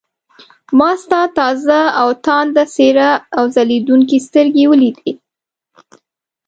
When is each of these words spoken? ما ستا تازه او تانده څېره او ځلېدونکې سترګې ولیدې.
ما 0.77 0.89
ستا 1.03 1.21
تازه 1.37 1.79
او 2.01 2.07
تانده 2.25 2.63
څېره 2.73 3.09
او 3.37 3.43
ځلېدونکې 3.55 4.17
سترګې 4.27 4.63
ولیدې. 4.67 5.11